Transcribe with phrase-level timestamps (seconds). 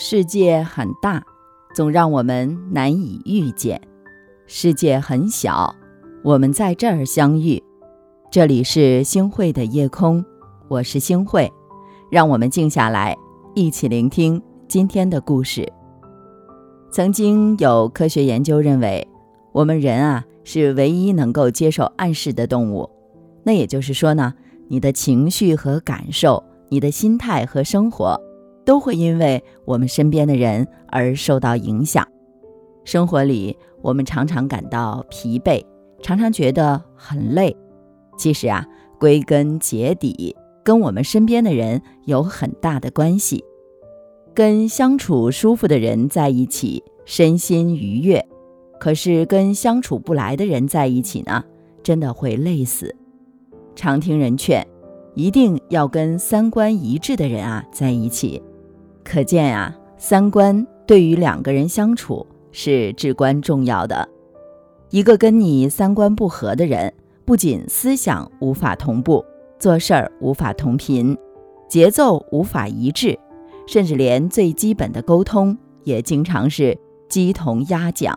[0.00, 1.20] 世界很大，
[1.74, 3.76] 总让我们难以遇见；
[4.46, 5.74] 世界很小，
[6.22, 7.60] 我们在这儿相遇。
[8.30, 10.24] 这里是星汇的夜空，
[10.68, 11.52] 我是星汇，
[12.12, 13.16] 让我们静下来，
[13.56, 15.68] 一起聆听今天的故事。
[16.92, 19.04] 曾经有科学研究认为，
[19.50, 22.88] 我们人啊是唯一能够接受暗示的动物。
[23.42, 24.32] 那也就是说呢，
[24.68, 28.16] 你的情绪和感受，你的心态和生活。
[28.68, 32.06] 都会因为我们身边的人而受到影响。
[32.84, 35.64] 生活里，我们常常感到疲惫，
[36.02, 37.56] 常常觉得很累。
[38.18, 38.66] 其实啊，
[39.00, 43.42] 归根结底，跟我们身边的人有很大的关系。
[44.34, 48.20] 跟相处舒服的人在一起，身心愉悦；
[48.78, 51.42] 可是跟相处不来的人在一起呢，
[51.82, 52.94] 真的会累死。
[53.74, 54.66] 常听人劝，
[55.14, 58.42] 一定要跟三观一致的人啊在一起。
[59.08, 64.06] 可见啊，三观对于两个人相处是至关重要的。
[64.90, 66.92] 一个跟你三观不合的人，
[67.24, 69.24] 不仅思想无法同步，
[69.58, 71.16] 做事儿无法同频，
[71.70, 73.18] 节奏无法一致，
[73.66, 76.76] 甚至连最基本的沟通也经常是
[77.08, 78.14] 鸡同鸭讲。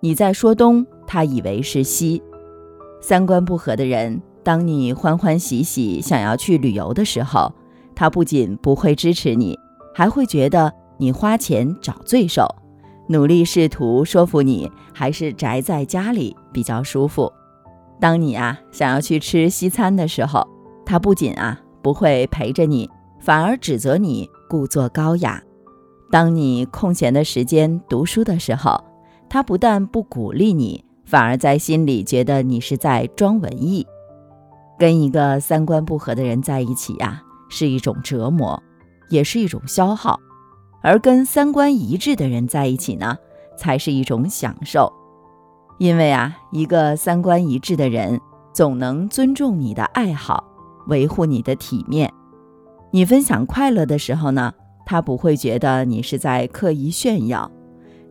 [0.00, 2.22] 你在说东，他以为是西。
[3.00, 7.50] 三观不合的人，当你欢欢喜喜想要去旅游的时候，
[7.94, 9.58] 他不仅不会支持你。
[9.94, 12.46] 还会觉得你花钱找罪受，
[13.08, 17.32] 努力试图说服你还是宅在家里比较舒服。
[17.98, 20.46] 当你啊想要去吃西餐的时候，
[20.86, 22.88] 他不仅啊不会陪着你，
[23.20, 25.42] 反而指责你故作高雅。
[26.10, 28.82] 当你空闲的时间读书的时候，
[29.28, 33.86] 他不但不鼓励你，反而在心里觉得你是在装文艺。
[34.78, 38.60] 跟一个三观不合的人在一起呀，是一种折磨。
[39.10, 40.18] 也是一种消耗，
[40.82, 43.18] 而跟三观一致的人在一起呢，
[43.58, 44.90] 才是一种享受。
[45.78, 48.20] 因为啊，一个三观一致的人，
[48.52, 50.44] 总能尊重你的爱好，
[50.88, 52.12] 维护你的体面。
[52.90, 54.52] 你分享快乐的时候呢，
[54.84, 57.50] 他不会觉得你是在刻意炫耀；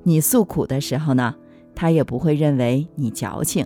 [0.03, 1.35] 你诉苦的时候呢，
[1.75, 3.65] 他也不会认为你矫情。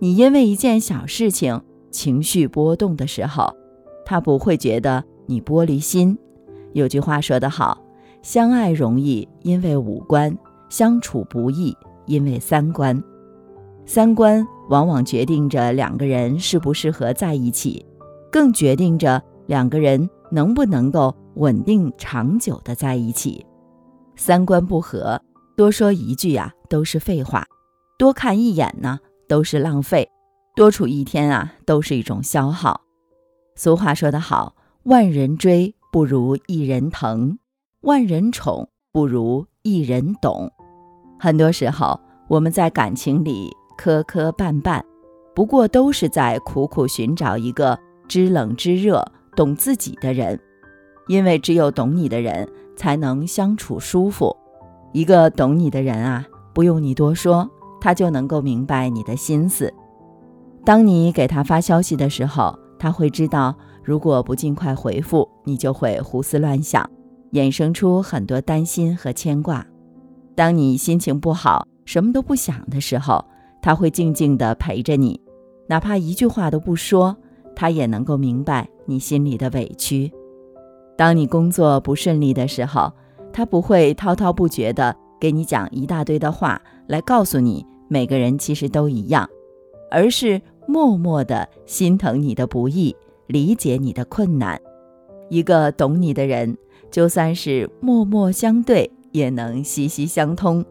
[0.00, 3.54] 你因为一件小事情情绪波动的时候，
[4.04, 6.18] 他不会觉得你玻璃心。
[6.72, 7.78] 有句话说得好，
[8.22, 10.32] 相爱容易，因为五官；
[10.68, 13.02] 相处不易，因为三观。
[13.84, 17.84] 三观往往决定着两个人适不适合在一起，
[18.30, 23.44] 更决定着两个人能不能够稳定长久的在一起。
[24.14, 25.20] 三观不合，
[25.56, 27.44] 多说一句啊都是废话，
[27.98, 30.08] 多看一眼呢都是浪费，
[30.54, 32.80] 多处一天啊都是一种消耗。
[33.56, 35.74] 俗话说得好，万人追。
[35.92, 37.38] 不如一人疼，
[37.82, 40.50] 万人宠不如一人懂。
[41.20, 44.80] 很多时候，我们在感情里磕磕绊绊，
[45.34, 49.04] 不过都是在苦苦寻找一个知冷知热、
[49.36, 50.40] 懂自己的人。
[51.08, 54.34] 因为只有懂你的人，才能相处舒服。
[54.94, 57.46] 一个懂你的人啊，不用你多说，
[57.82, 59.70] 他就能够明白你的心思。
[60.64, 63.54] 当你给他发消息的时候，他会知道。
[63.82, 66.88] 如果不尽快回复，你就会胡思乱想，
[67.32, 69.66] 衍生出很多担心和牵挂。
[70.34, 73.24] 当你心情不好，什么都不想的时候，
[73.60, 75.20] 他会静静地陪着你，
[75.66, 77.16] 哪怕一句话都不说，
[77.54, 80.10] 他也能够明白你心里的委屈。
[80.96, 82.92] 当你工作不顺利的时候，
[83.32, 89.28] 他不会滔滔不绝地给你讲一大堆的话来告诉你每个人其实都一样，
[89.90, 92.94] 而是默默地心疼你的不易。
[93.32, 94.60] 理解你的困难，
[95.30, 96.54] 一个懂你的人，
[96.90, 100.62] 就算是默默相对，也能息息相通。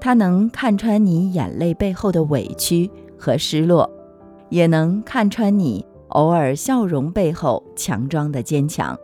[0.00, 3.88] 他能看穿你眼泪背后的委屈和失落，
[4.48, 8.98] 也能看穿你偶尔笑容背后强装的坚强。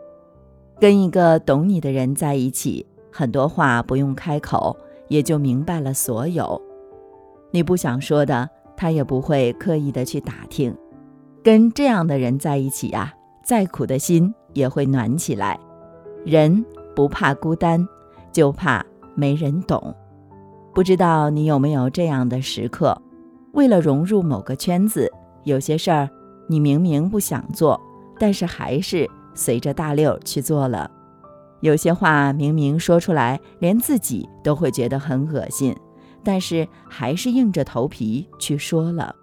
[0.79, 4.75] 跟一个懂你的人在一起，很多话不用开口，
[5.07, 6.59] 也就明白了所有。
[7.51, 10.75] 你不想说的，他也不会刻意的去打听。
[11.47, 15.57] 跟这样的人在一起呀，再苦的心也会暖起来。
[16.25, 17.87] 人不怕孤单，
[18.33, 18.85] 就怕
[19.15, 19.95] 没人懂。
[20.73, 23.01] 不知道你有没有这样的时刻？
[23.53, 25.09] 为了融入某个圈子，
[25.45, 26.09] 有些事儿
[26.49, 27.79] 你明明不想做，
[28.19, 30.91] 但是还是随着大溜去做了。
[31.61, 35.73] 有些话明明说出来，连自己都会觉得很恶心，
[36.25, 39.15] 但是还是硬着头皮去说了。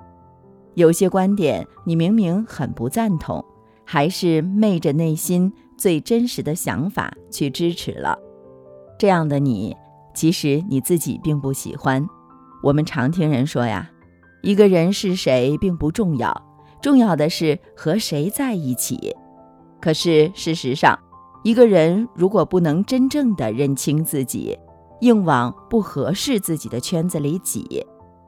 [0.74, 3.44] 有些观点你明明很不赞同，
[3.84, 8.18] 还是昧着内心最真实的想法去支持了。
[8.98, 9.76] 这样的你，
[10.14, 12.04] 其实你自己并不喜欢。
[12.62, 13.90] 我们常听人说呀，
[14.42, 16.42] 一个人是谁并不重要，
[16.80, 19.14] 重要的是和谁在一起。
[19.80, 20.98] 可是事实上，
[21.42, 24.58] 一个人如果不能真正的认清自己，
[25.02, 27.84] 硬往不合适自己的圈子里挤，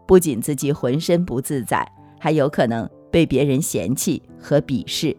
[0.06, 5.16] 不仅自己浑身不自在，还有可能被别人嫌弃和鄙视，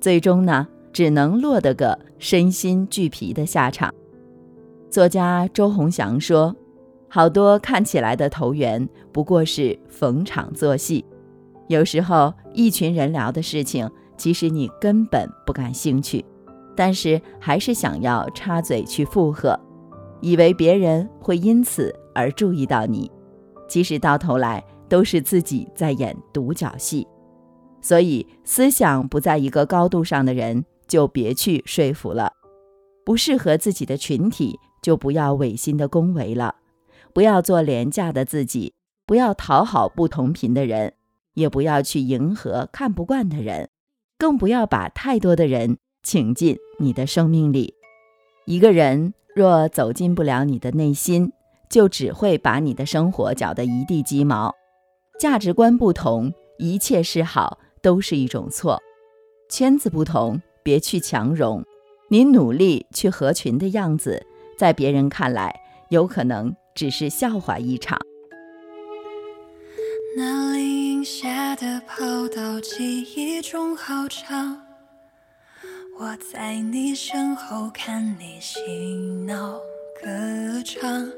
[0.00, 3.92] 最终呢，只能落得个身心俱疲的下场。
[4.90, 6.54] 作家周鸿祥说
[7.08, 11.04] ：“好多看起来的投缘，不过是逢场作戏。
[11.68, 16.24] 有时候，一群人聊的事情，其实你根本不感兴趣。”
[16.74, 19.58] 但是还是想要插嘴去附和，
[20.22, 23.10] 以为别人会因此而注意到你，
[23.68, 27.08] 其实到头来都是自己在演独角戏。
[27.80, 32.30] 所以，思想不在一个高度上的人，就别去说服了；
[33.02, 36.56] 不适合自己的群体，就不要违心的恭维了；
[37.14, 38.74] 不要做廉价的自己，
[39.06, 40.92] 不要讨好不同频的人，
[41.32, 43.70] 也不要去迎合看不惯的人，
[44.18, 45.78] 更不要把太多的人。
[46.02, 47.74] 请进你的生命里。
[48.44, 51.32] 一个人若走进不了你的内心，
[51.70, 54.52] 就只会把你的生活搅得一地鸡毛。
[55.22, 58.82] 价值观不同，一切是好都是一种错。
[59.48, 61.64] 圈子不同，别去强融。
[62.08, 64.26] 你努力去合群的样子，
[64.58, 65.54] 在别人看来，
[65.90, 68.00] 有可能只是笑话一场。
[70.16, 74.60] 那林下的跑道，记忆中好长。
[76.00, 78.58] 我在你身后看你嬉
[79.24, 79.52] 闹
[80.02, 81.08] 歌唱，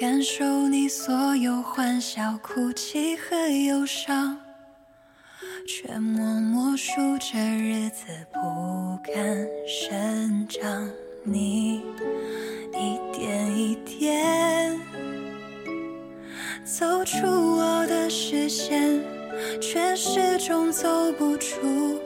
[0.00, 3.36] 感受你所有欢笑、哭泣和
[3.66, 4.34] 忧伤，
[5.68, 10.88] 却默默数着日子不敢生长。
[11.22, 11.82] 你
[12.72, 14.80] 一点一点
[16.64, 17.26] 走出
[17.58, 19.04] 我的视线，
[19.60, 22.00] 却始终走不出。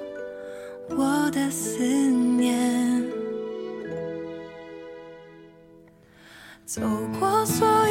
[0.91, 3.05] 我的思念，
[6.67, 6.83] 走
[7.21, 7.84] 过所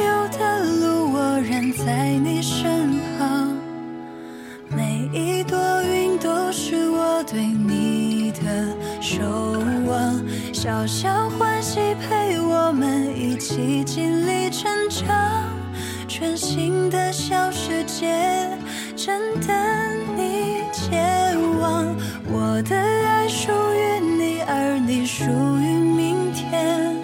[7.34, 8.68] 对你的
[9.00, 9.24] 守
[9.88, 10.22] 望，
[10.52, 15.44] 小小欢喜陪我们一起经历成长。
[16.06, 18.56] 全新的小世界，
[18.94, 19.52] 正等
[20.16, 21.84] 你前往。
[22.28, 27.03] 我的爱属于你，而你属于明天。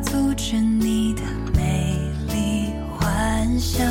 [0.00, 1.22] 阻止你的
[1.54, 1.96] 美
[2.32, 3.86] 丽幻想。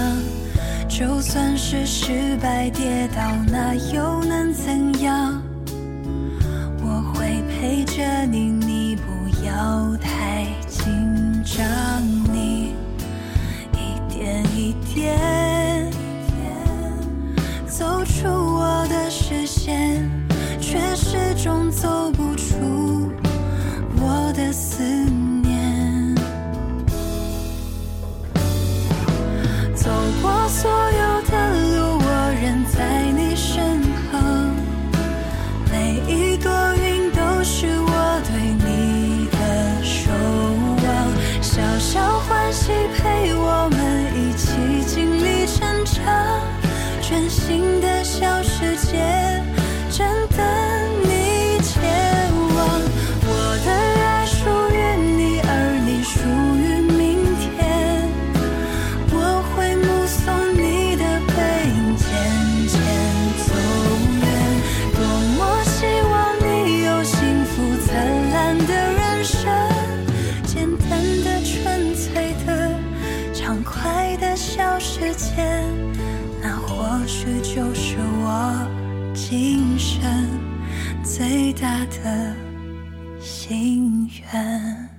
[0.87, 5.41] 就算是失败跌倒，那又能怎样？
[6.81, 10.85] 我会陪着你，你不要太紧
[11.45, 11.65] 张。
[12.33, 12.73] 你
[13.73, 15.17] 一点一点
[48.91, 49.18] 就
[81.69, 82.35] 他的
[83.21, 84.98] 心愿。